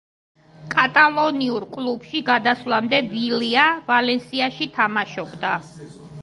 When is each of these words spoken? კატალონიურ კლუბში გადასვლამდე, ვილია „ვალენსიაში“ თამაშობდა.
კატალონიურ 0.75 1.65
კლუბში 1.75 2.21
გადასვლამდე, 2.29 3.01
ვილია 3.11 3.67
„ვალენსიაში“ 3.91 4.69
თამაშობდა. 4.81 5.55